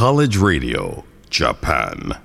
[0.00, 2.16] College Radio Japan.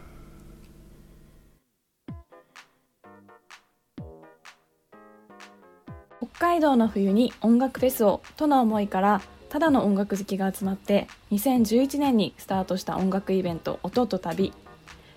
[6.21, 14.53] 北海道の冬に音楽フェスをとの思いからただの音楽好きが集まって2011年にスタートした音楽イベント「音と旅」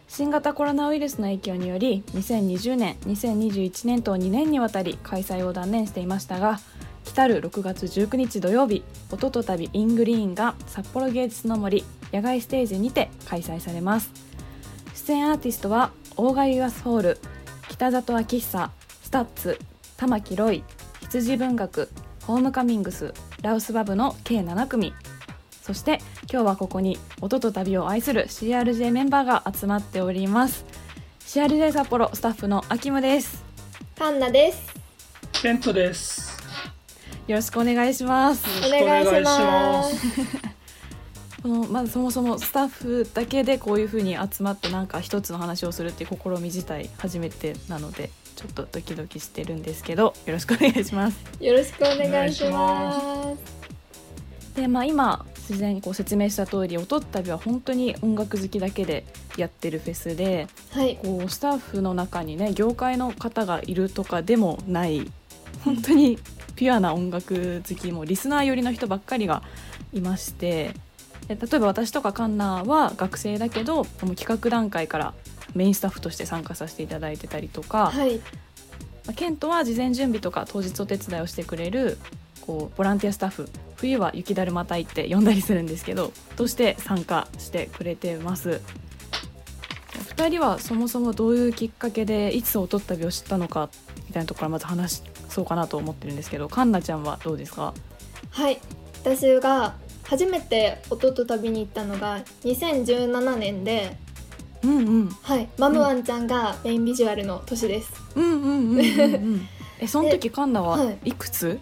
[0.09, 6.59] 新型コロナウイルスの影響により2020年2021年と2年にわたり開催を断念していましたが
[7.19, 14.13] 来る6月19日土曜日「音と旅イングリーン」が札幌芸術の森野外ステージにて開催されます
[14.95, 17.19] 出演アーティストは OGRE YOU ASSHOLE
[17.69, 18.71] 北里彰久
[19.03, 19.59] STUTS
[19.97, 20.65] 玉木ロイ
[21.01, 21.89] 羊文学
[22.25, 24.93] Homecomings LAUSBUB の計7組
[25.63, 25.99] そして
[26.31, 30.65] 今日はここに音と旅を愛する CRJ メンバーが集まっております
[31.21, 33.49] CRJ 札幌スタッフのアキムです
[33.99, 34.73] カンナです。
[35.33, 36.39] ケントです。
[37.27, 40.48] よろしくお願いしますお願いします。
[41.43, 53.59] このまずそもそもスタッフだけでこういう風に集まってなんか一つの話をするっていう試み自体初めてなのでちょっとドキドキしてるんですけどよろしくお願いしますよろしくお願いします。
[54.57, 59.05] でまあ今事前にこう説明した通り音旅は本当に音楽好きだけで
[59.37, 60.99] やってるフェスではい。
[61.01, 65.11] こうスタッフの中にね業界の方がいるとかでもない
[65.65, 66.19] 本当に
[66.57, 69.43] ピュアな音楽好きもリスナー寄りの人ばっかりが
[69.93, 70.88] いましてで
[71.29, 75.15] 例えば私とかカンナは学生だけどもう企画段階から
[75.55, 78.19] メインスタッフとして参加させていただいてたりとか、はい。
[78.19, 78.23] ま
[79.09, 81.99] あケントは事前準備とか当日お手伝いをしてくれる
[82.43, 88.61] こうボランティアスタッフ冬は雪だるま隊って呼んだりするんですけどとして参加してくれてます
[90.17, 93.69] 2人はそもそもどういうきっかけでいつ音旅を知ったのか
[94.07, 97.73] みたいなところからまず話そうかなと思ってるんですけどカンナちゃんはどうですか？
[98.31, 98.61] はい。
[99.03, 99.75] 私が
[100.09, 103.95] 初めて音と旅に行ったのが2017年で、
[104.63, 105.49] うんうんはい。
[105.59, 107.93] マムワンちゃんがメインビジュアルの年です。
[108.15, 108.83] うんうんうんうんう
[109.37, 111.61] ん えその時カンナははいいくつ、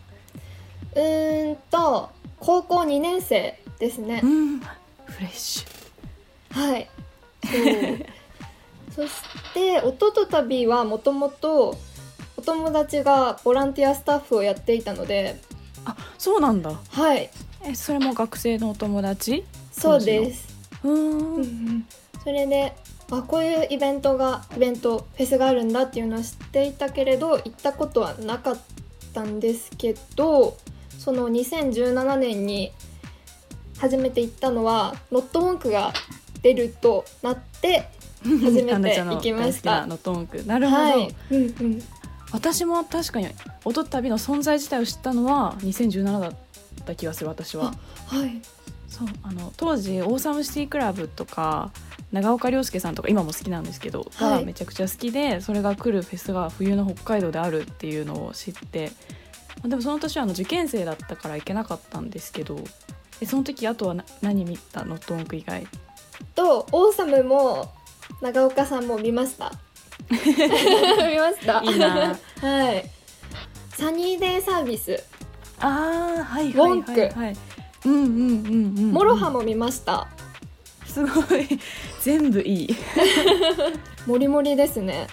[0.95, 4.27] うーんと高校2年生ですねう。
[4.27, 6.89] んフレッシュはい。
[7.45, 9.03] そう。
[9.09, 9.13] そし
[9.53, 11.77] て音と旅はもともと
[12.37, 15.39] お友達がボランティアスタッフをやっていたので、
[15.85, 17.29] あそうなんだはい。
[17.69, 19.45] えそれも学生のお友達？
[19.73, 20.49] そうです。
[20.85, 21.87] うーん。
[22.23, 22.75] それで
[23.11, 28.61] あこういうイベントがイベントフェスがあるんだっていうのは知っていたけれど行ったことはなかっ
[29.15, 30.57] たんですけど
[30.99, 32.73] その2017年に
[33.79, 35.93] 初めて行ったのはノットウォンクが
[36.43, 37.89] 出るとなって
[38.25, 39.87] 初めて行きました。
[39.87, 40.43] ノットウォンク。
[40.45, 41.83] なるほど、はい、うんうん、
[42.33, 43.29] 私も確かに
[43.65, 46.46] 音旅の存在自体を知ったのは2017だった
[46.97, 47.75] 気がする私は。
[48.07, 48.41] はい。
[48.89, 51.73] そうあの当時オーサムシティクラブとか
[52.13, 54.41] 長岡亮介さんとか今も好きなんですけど、はい。
[54.41, 58.93] がめちゃくちゃ好きでそれが来るフェスが冬の北海道であるっていうのを知って
[59.57, 62.59] まあでもその年はあの受験生だったから行けなかったんですけど
[63.21, 65.67] えその時あとはな何見た NOT WONK 以外？
[66.35, 67.73] とオーサムも
[68.23, 69.53] 長岡さんも見ました。
[70.09, 70.17] 見
[71.19, 71.63] ました。
[71.65, 72.17] いいな。
[72.41, 72.91] はい。
[73.77, 75.03] サニーデイサービス
[75.61, 77.37] あーはいはいはい、はい、
[77.85, 80.09] うんうんうんうん MOROHA も見ました。
[80.87, 81.47] すごい。
[82.01, 82.77] 全部いい。
[84.07, 85.09] モリモリですね。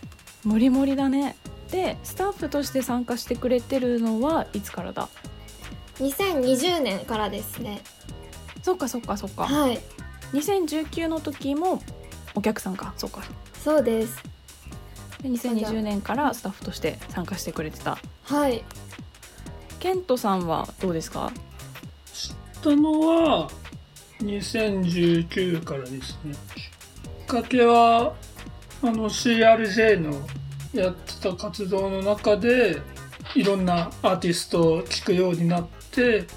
[0.45, 1.35] もりもりだね。
[1.71, 5.09] でスタッフとして参加してくれてるのはいつからだ
[5.97, 7.81] ？2020年からですね。
[8.61, 9.45] そっかそっかそっか。
[9.45, 9.79] はい。
[10.33, 11.81] 2019の時も
[12.35, 12.93] お客さんか。
[12.97, 13.23] そっか。
[13.61, 14.23] そうです。
[15.21, 17.97] で2020年からスタッフとして参加してくれてた。
[18.23, 18.63] はい
[19.83, 21.29] ケントさんはどうですか？
[22.13, 23.49] 知ったのは
[24.21, 26.33] 2019からですね。
[26.55, 26.61] き
[27.23, 28.13] っかけは
[28.81, 30.25] あの CRJ の
[30.73, 32.77] やってた活動の中で
[33.35, 36.27] いろんなアーティストを聴くようになって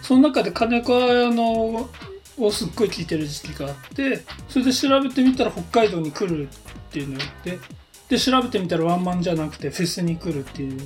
[0.00, 1.86] その中で金子綾乃
[2.38, 6.48] をすっごい聴いてる時期があってそれで調べてみたら北海道に来るっ
[6.90, 7.66] ていうのを言って
[8.08, 10.80] で調べてみたらワンマンじゃなくてフェスに来るっていう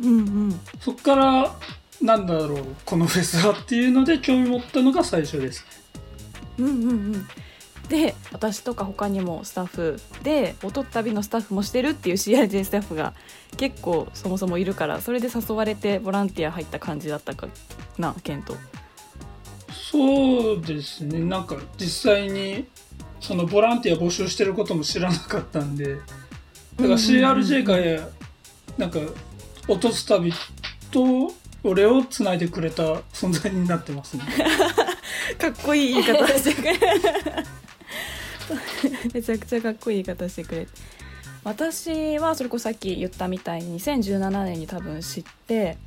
[0.00, 0.60] うんうん。
[0.80, 1.56] そっから
[2.02, 5.64] なんだろうこのフェスはっていうので興味持ったのが最初です
[6.58, 7.28] うんうんうん。
[7.88, 13.14] で私とか他にもスタッフで音旅のスタッフもしてるっていう CRJ スタッフが
[13.56, 17.48] 結構そもそもいるからそれで誘われてボランティア入った感じだったか
[17.98, 18.56] なケント。
[19.70, 21.20] そうですね。
[21.20, 22.66] なんか実際に
[23.20, 25.94] そのボランティア募集してることも知らなかったんで。
[25.94, 26.02] だか
[26.78, 28.08] ら CRJ が
[28.76, 28.98] なんか
[29.68, 30.32] 落とす旅
[30.90, 31.32] と
[31.64, 32.82] 俺をつないでくれた
[33.12, 34.22] 存在になってますね。
[35.38, 36.78] かっこいい言い方してくれ。
[39.12, 40.72] めちゃくちゃかっこいい言い方してくれて。
[41.42, 45.78] 私はそれこそさっき言ったみたいに2017年に多分知って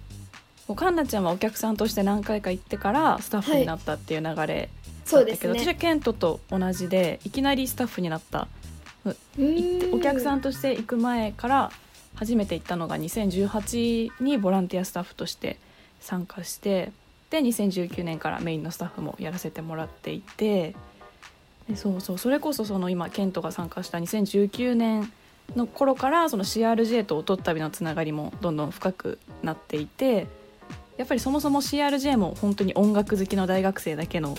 [0.67, 4.69] こうカンナちゃんはお客さんとして何回か行ってからスタッフになったっていう流れ
[5.03, 8.47] そうですだけど、私はねケントと同じでいきなりスタッフになった。
[9.91, 11.71] お客さんととして行く前から
[12.19, 15.57] 初めて行ったのが2018にボランティアスタッフとして
[16.01, 16.91] 参加して
[17.29, 20.75] で2019年からメインのスタッフもやらせてもらっていて
[21.69, 25.09] でそうそうそれこそその今ケントが参加した2019年
[25.55, 30.27] の頃からその CRJ と音旅のつながりもどんどん深くなっていて
[30.97, 34.35] やっぱりそもそも CRJ も本当に音楽好きの大学生だけの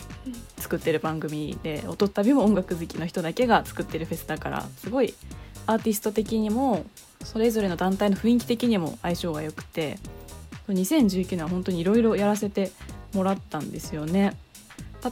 [0.58, 5.14] 作ってる番組で音旅も音楽好きの人だけが作ってるフェスだからすごい
[5.70, 6.84] アーティスト的にも
[7.24, 9.98] それぞれの団体の雰囲気的にも相性が良くて
[10.68, 12.70] 2019年は本当にいろいろやらせて
[13.14, 14.36] もらったんですよね。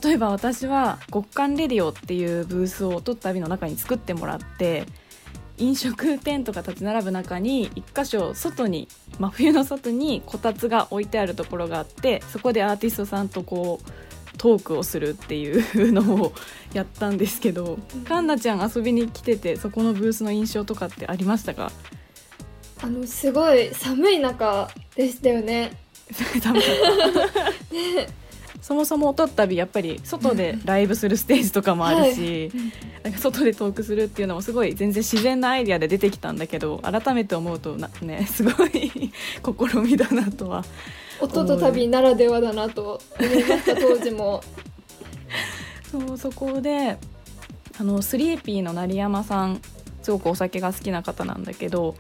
[0.03, 4.85] 例えば私は極寒レディオっていうブースを音旅の中に作ってもらって
[5.57, 8.87] 飲食店とか立ち並ぶ中に一箇所外に
[9.19, 14.08] 真冬の外にこたつが置いてあるところがあってそこでアーティストさんとこう
[14.39, 16.33] トークをするっていうのを
[16.73, 21.71] やったんですけどカンナちゃん遊びに来ててそこのブースの印象とかってありましたか？
[22.81, 25.73] あのすごい寒い中でしたよね。
[26.43, 28.13] ダメだった。
[28.61, 32.51] そもそも音旅やっぱり外でライブするステージとかもあるし、
[33.03, 38.91] なんか外でトークするっていうのもすごい全然自然なアイデアで出てきたんだけど改めて思うとなねすごい
[39.71, 40.65] 試みだなとは
[41.21, 44.43] 音と旅ならではだなと思いました当時も。
[45.91, 46.99] そうそこで
[47.81, 49.63] あのスリーピーの成山さん
[50.03, 51.95] すごくお酒が好きな方なんだけど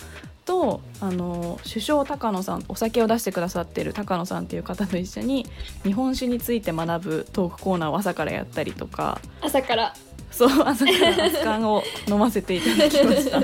[0.44, 5.47] とあの首相高野さんお酒を出してくださってる高野さんっていう方と一緒に
[5.85, 9.94] 日本酒について学ぶトークコーナーを朝からやったりとか朝から
[10.31, 13.43] そう朝から熱燗を飲ませていただきました。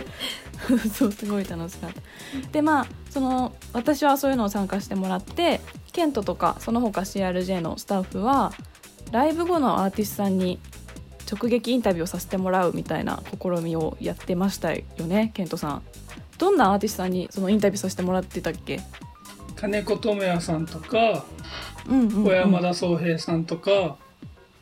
[0.95, 2.01] そうすごい楽しかった。
[2.53, 5.61] でまあその私はそういうのを参加してもらって
[5.93, 8.53] ケントとかその他 CRJ のスタッフは
[9.13, 10.59] ライブ後のアーティストさんに
[11.31, 15.83] 直撃インタビューをさせてもらうみたいな試みをやってましたよねケントさん。
[16.39, 18.81] どんなアーティストさんにそのインタビューさせてもらってたっけ？
[19.57, 21.25] 金子智也さんとか
[21.87, 23.97] うんうん、うん、小山田宗平さんとか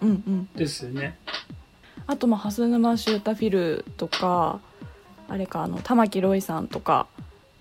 [0.02, 0.48] うんうん。
[0.56, 1.16] ですよね。
[2.06, 4.60] あとまあ蓮沼シュータフィルとか
[5.28, 7.06] あれかあの玉木ロイさんとか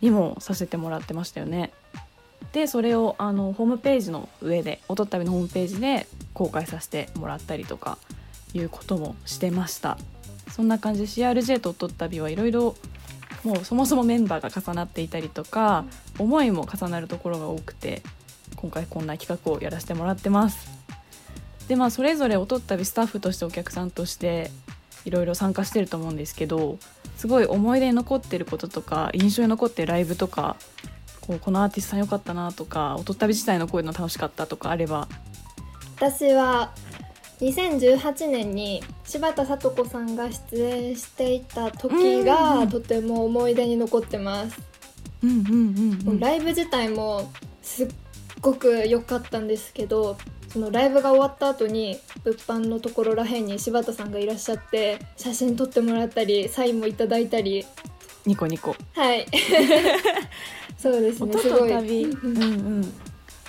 [0.02, 1.72] にもさせてもらってましたよね。
[2.54, 7.98] でそれをあのホームページの上で音旅のホームページで公開させてもらったりとか
[8.54, 9.98] いうこともしてました
[10.50, 12.76] そんな感じで CRJ と音旅はいろいろ
[13.44, 15.86] もうそもそもメンバーが重なっていたりとか
[16.20, 18.02] 思いも重なるところが多くて
[18.56, 20.81] 今回こんな企画をやらせてもらってます
[21.72, 24.52] でまあそれぞれ音旅スタッフとしてお客さんとして
[25.06, 26.78] いろいろ参加してると思うんですけど
[27.16, 30.58] すごい思い出に残ってることとか印象に残ってるライブとか
[31.22, 35.08] こうこのアーティストさん良かったなとか音旅自体のこういうの楽しかったとかあれば。
[35.96, 36.74] 私は
[37.40, 44.60] 2018年に柴田聡子さんが出演していた時がんとても思い出に残ってます、
[46.20, 47.32] ライブ自体も
[47.62, 47.88] すっ
[48.42, 50.18] ごく良かったんですけど
[50.52, 57.66] そのライブが終わった後に物販のところらへんに柴田さんがいらっしゃって写真撮ってもらったりサインもいただいたり。
[58.26, 58.76] ニコニコ。
[58.94, 59.26] はい。
[60.78, 61.70] そうですね音すごい。
[61.70, 62.04] と旅。
[62.06, 62.34] ううん。
[62.34, 62.46] んう
[62.82, 62.94] ん。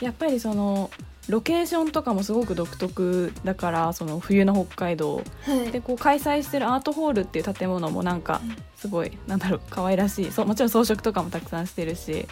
[0.00, 0.90] やっぱりその
[1.28, 5.22] ロケーションとかもすごく独特だからその冬の北海道。
[5.42, 5.72] はい。
[5.72, 8.40] でこう開催してるアートホールっていう建物もなんか
[8.76, 10.32] すごいなんだろう可愛らしい。
[10.32, 12.26] そうもちろん装飾とかもたくさんしてるし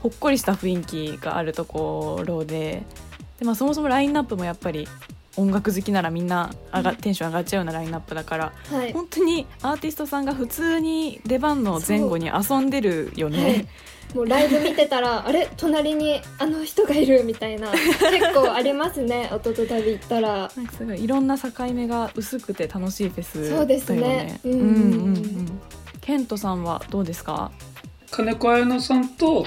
[0.00, 2.82] ほっこりした雰囲気があるところで
[3.38, 4.86] で、まあ、そもそもラインナップもやっぱり
[5.36, 8.92] 音楽好きならみんな上がテンション上がっちゃうようなラインナップだからはい。
[8.92, 13.42] 本当にアーティストさんが普通に出番の前後に遊んでるよね。
[13.42, 13.66] はい。
[14.14, 15.48] もうライブ見てたら あれ？
[15.58, 17.70] 隣にあの人がいるみたいな。
[17.74, 19.28] 結構ありますね。
[19.32, 20.50] 音と旅行ったら。
[20.56, 23.50] なんかすごいいろんな境目が薄くて楽しいフェス。
[23.50, 24.40] そうですね。
[24.44, 24.68] うんうんうんう
[25.18, 25.60] ん。
[26.00, 27.50] ケントさんはどうですか？
[28.10, 29.44] 金子彩乃さんと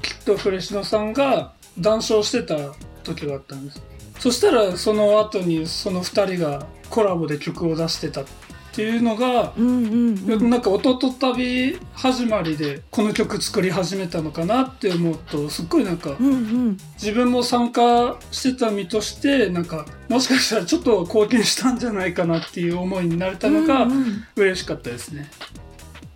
[0.00, 2.56] きっとフレシノさんが談笑してた
[3.02, 3.82] 時があったんです
[4.18, 10.50] そしたらその後にその2人がコラボで曲を出してたっていうのが、うんうんうん。
[10.50, 16.76] なんか音と旅始まりでこの曲作り始めたのかなって思うとすっごいなんかうんうん。
[16.94, 25.30] 自分も参加してた身としてなんかもしかしたらちょっと貢献したんじゃないかなっていう思いになれたのがうんうん嬉しかったですね。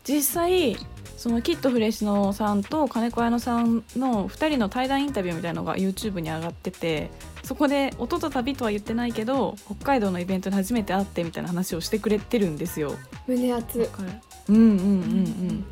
[0.05, 0.79] 実際
[1.17, 7.11] そのキットフレッシュのさんと金子彩乃さんの2人の対談インタビューみたいなのが YouTube に上がってて
[7.43, 12.95] そこで音と旅とは言ってないけど北海道のイベントで初めて会ってみたいな話をしてくれてるんですよ。
[13.27, 13.91] 胸熱。
[14.49, 14.65] うんうんうんう
[15.53, 15.65] ん。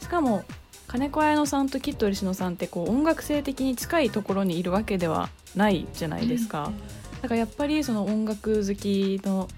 [0.00, 0.44] しかも
[0.86, 6.72] 金子彩乃さんとキットリシノさんってこう音楽性的に近いところにいるわけではないじゃないですか、
[7.22, 9.48] だからやっぱりその音楽好きの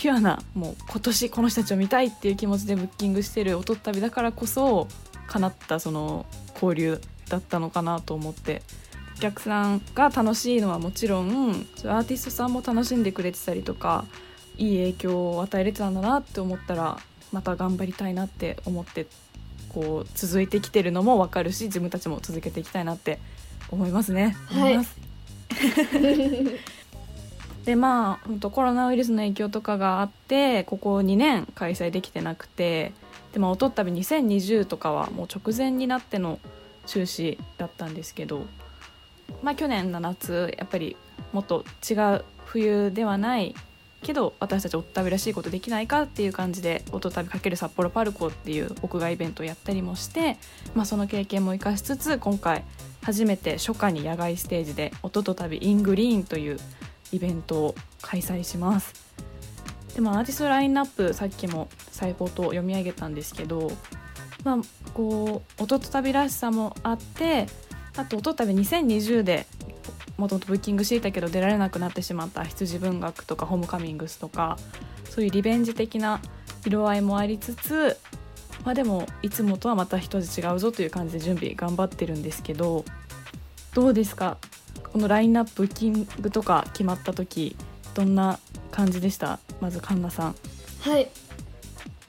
[0.00, 4.88] ピュアなもう今年この人たちを見たいっていう気持ちでブッキングしてる音旅だからこそ
[5.26, 8.62] 叶ったその交流だったのかなと思って。
[9.18, 14.06] お客さんが楽しいのはもちろんアーティストさんも楽しんでくれてたりとか
[14.56, 16.98] いい影響を与えれてたんだなって思ったら
[17.30, 19.06] また頑張りたいなって思って
[19.68, 23.18] こう続いてきてるのも分かるし自分たちも続けていきたいなって
[23.68, 24.34] 思いますね。
[24.46, 24.96] はいます。
[27.64, 32.92] でまあ本当コロナウイルスの影響とかがあってここ2年開催できてなくて
[33.32, 36.38] でも音旅2020とかはもう直前になっての
[36.86, 38.46] 中止だったんですけど
[39.42, 40.96] まあ去年の夏やっぱり
[41.32, 43.54] もっと違う冬ではない
[44.02, 50.38] けど私たち音旅らしいことできないかっていう感じで音旅×札幌パルコっていう屋外イベントをやったりもして、
[50.74, 52.64] まあ、その経験も生かしつつ今回
[53.02, 56.58] 初めて初夏に野外ステージで「音と旅イングリーン」という
[57.12, 58.92] イベントを開催します。
[59.94, 63.72] でもアーティストラインナップさっきも最高と読み上げたんですけど
[64.44, 64.58] まあ
[64.94, 67.46] こう音と旅らしさもあって
[67.96, 69.46] あと音旅2020で
[70.16, 74.58] もともとブッキングしていたけど出られなくなってしまった羊文学とか Homecomings とか
[75.04, 76.20] そういうリベンジ的な
[76.64, 77.98] 色合いもありつつ
[78.64, 82.84] まあでもいつもとはまた一味違うぞという感じで準備頑張ってるんですけど
[83.74, 84.38] どうですか？
[84.92, 87.56] このラインナップキングとか決まった時
[87.94, 88.38] どんな
[88.70, 89.38] 感じでした？
[89.60, 90.34] まずカンナさん。
[90.80, 91.08] はい。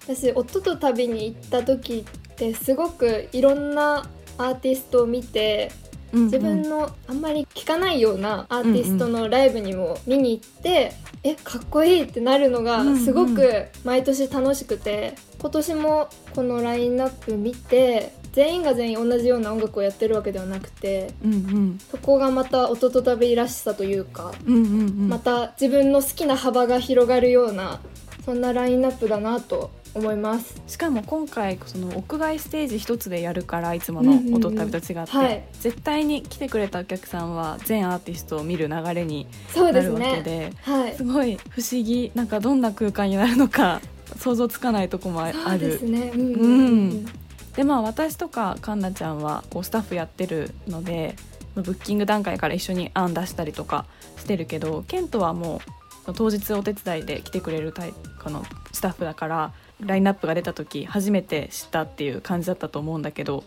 [0.04, 5.72] 私夫と旅に行った時ってすごくいろんなアーティストを見て
[6.12, 24.66] 自分のあんまり聞かないようなアーティストのライブにも見に行って、えかっこいいってなるのがすごく毎年楽しくて今年もこのラインナップ見て全員が全員同じような音楽をやってるわけではなくてうんうんそこがまた音と旅らしさというか、うんうんう
[25.06, 27.80] んまた自分の好きな幅が広がるような
[28.26, 30.62] そんなラインナップだなと思います。
[30.68, 40.24] しかも今回その屋外ステージ一つでやるからいつものうんうんうん音旅と違って、はい絶対に来てくれたお客さんは全アーティストを見る流れにそうなるわけですね。
[40.24, 41.04] ではいす。
[41.04, 43.82] ごい不思議なんかどんな空間になるのか
[44.18, 46.12] 想像つかないとこもあそうでるすね。
[46.14, 47.06] うんうん
[47.55, 51.15] でまあ私とかカンナちゃんはこうスタッフやってるので
[51.55, 53.86] まあブッキング段階から一緒に案出したりとか
[54.17, 55.62] してるけどケントはも
[56.08, 57.93] う当日お手伝いで来てくれるタイ
[58.24, 63.43] プのスタッフだからラインナップが出た時初めて知ったっていう感じだったと思うんだけど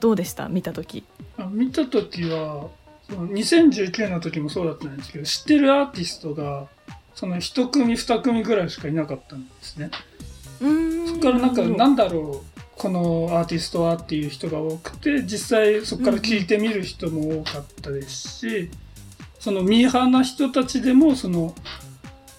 [0.00, 0.48] どうでした？
[0.48, 1.04] 見た時。
[1.38, 2.68] あ見た時は
[3.08, 6.66] その2019の時もそうだったんですけど知ってるアーティストが
[7.14, 9.90] その1組2組ぐらいしかいなかったんですね。
[10.60, 11.06] うん。
[11.08, 18.70] そこからなんかなんだろうこのアーティストはっていう人が多くて実際そこから聞いてみる人も多かったですし、
[19.38, 21.54] そのミーハーな人たちでもその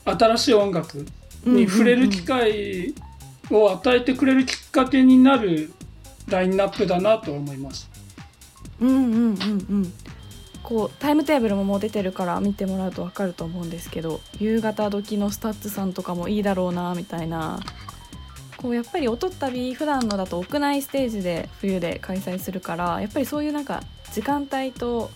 [0.06, 1.06] 新しい音楽
[1.44, 2.94] に触れる機会
[3.50, 5.72] を与えてくれるきっかけになる
[6.28, 7.90] ラインナップだなと思います。
[8.80, 9.94] うんうんうんうん
[10.68, 17.62] こうタイムテーブルももう出てるから見てもらうと分かると思うんですけど夕方時の STUTS さんとかもいいだろうなみたいな
[18.58, 23.84] こうやっぱり音旅普段のだと屋内ステージで冬で開催するからやっぱりそういうなんか
[24.14, 25.12] 時間帯と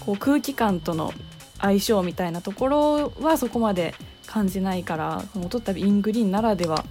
[0.00, 1.12] こう空気感との
[1.58, 3.94] 相性みたいなところはそこまで
[4.26, 6.84] 感じないから音旅 in GREEN ならでは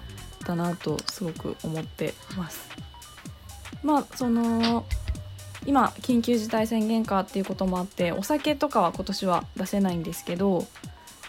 [0.46, 2.70] だなとすごく思ってます。
[3.84, 4.86] まあその
[5.66, 10.66] 今緊急事態宣言下っていうこともあってお酒とかは今年は出せないんですけど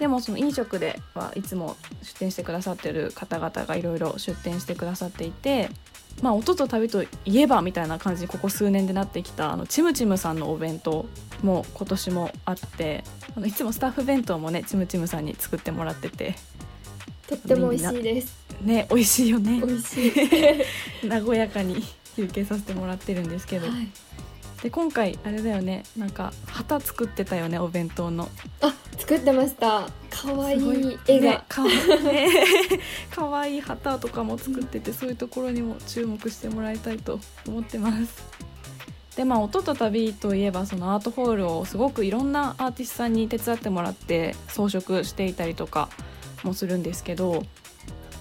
[0.00, 5.68] でもその飲食ではいつも出店してくださってる方々がいろいろ出店してくださっていて
[6.22, 11.06] まあ音と旅といえばみたいな感じにここ数年でなってきたあのチムチムさんのお弁当
[11.42, 13.04] も今年もあって
[13.36, 16.34] あのいつもスタッフ弁当もねチムチムさんに作ってもらってて。
[17.28, 18.40] とっても美味しいです。
[18.62, 19.60] ね美味しいよね。
[19.64, 20.12] 美味しい。
[21.08, 21.80] 和やかに
[22.16, 23.88] 休憩させてもらってるんですけど、はい。
[24.62, 28.28] で今回あれだよねなんか旗作ってたよねお弁当の。
[28.60, 28.74] あ、
[29.10, 29.88] 作ってました。
[30.08, 31.32] 可愛い絵が。
[31.32, 31.62] ねか
[33.26, 38.22] わいいね いい旗とかも作っててそういうところにも注目してもらいたいと思ってます
[39.16, 45.88] でまあ音と旅といえばそのアートホールをすごくいろんなアーティストさんに手伝ってもらって装飾していたりとか
[46.44, 47.42] もするんですけど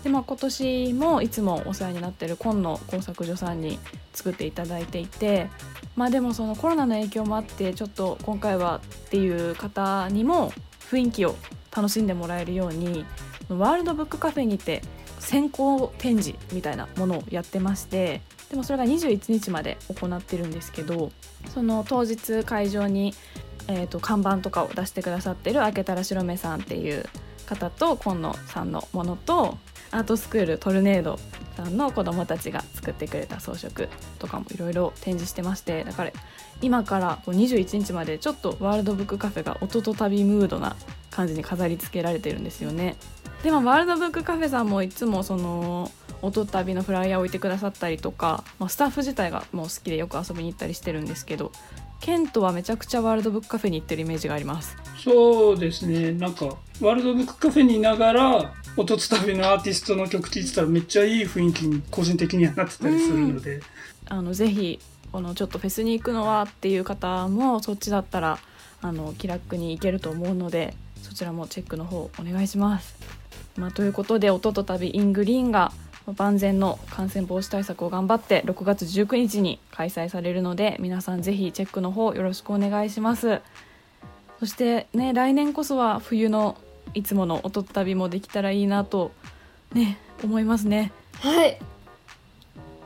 [0.03, 3.77] で、まあ、今年もいつもお世話になってる今野工作所さんに
[4.13, 5.49] 作っていただいていて
[5.95, 10.51] まあでもそのコロナの影響もあってちょっと今回はっていう方にも
[10.89, 11.35] 雰囲気を
[11.75, 13.05] 楽しんでもらえるように
[13.47, 14.81] ワールドブックカフェにて
[15.19, 21.11] 先行展示みたいなものをやってましてでもそれが21日まで行ってるんですけど
[21.53, 23.13] その当日会場に、
[23.67, 27.05] えー、と看板とかを出してくださってる明けたら白目さんっていう
[27.45, 29.57] 方と今野さんのものと
[29.91, 31.19] アートスクールトルネード
[31.57, 36.11] さんの子どもたちが作ってくれた装飾とかもいろいろ展示してましてだから
[36.61, 40.75] 今から21日までちょっとワールドブックカフェが音と旅ムードな
[41.11, 42.95] 感じに飾り付けられてるんですよね。
[43.43, 45.91] でもワールドブックカフェさんもいつもその
[46.21, 51.53] 音旅のフライヤーを置いてくださったりとか、まあ、スタッフ自体がもう好きでよく遊びに行ったりしてるんですけど
[52.01, 63.59] ケントはめちゃくちゃワールドブックカフェに行ってるイメージがありますそうですねなんかワールドブックカフェにいながら音と旅のアーティストの曲聴いてたらめっちゃいい雰囲気に個人的にはなってたりするので、
[64.07, 64.79] あのぜひ
[65.11, 68.39] このちょっとフェスに行くのはっていう方もそっちだったら
[68.81, 72.95] あの気楽に行けると思うのでそちらもチェックの方お願いします。
[73.57, 75.73] まあ、ということで音と旅 in GREEN が
[76.15, 83.41] 万全の感染防止対策を頑張って6月19日に開催されるので皆さんぜひチェックの方よろしくお願いします。
[84.39, 86.55] そしてね来年こそは冬の
[86.93, 89.11] いつもの音と旅もできたらいいなと
[89.73, 90.91] ね思いますね。
[91.13, 91.57] はい。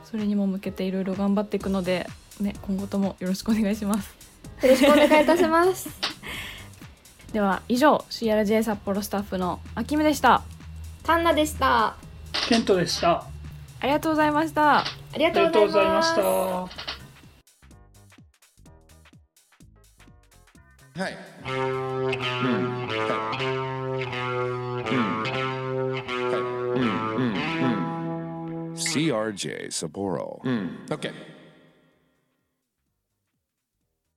[0.04, 2.06] それにも向けていろいろ頑張っていくので
[2.40, 4.14] ね今後ともよろしくお願いします。
[4.62, 5.88] よろしくお願いいたします。
[7.32, 10.42] では以上 CRJ 札幌スタッフのあきめでした。
[11.02, 11.96] タンナでした。
[12.48, 13.24] ケントでした。
[13.80, 14.78] ありがとうございました。
[14.78, 14.84] あ
[15.16, 16.22] りがととうございました。
[16.22, 16.68] は
[21.80, 21.83] い。
[28.94, 30.42] CRJ Sapporo.
[30.44, 30.90] Mm.
[30.92, 31.12] Okay.